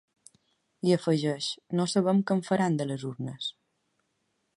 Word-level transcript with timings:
I 0.89 0.93
afegeix: 0.95 1.49
No 1.79 1.85
sabem 1.93 2.23
què 2.29 2.37
en 2.37 2.41
faran, 2.47 2.79
de 2.81 2.89
les 2.93 3.05
urnes. 3.11 3.51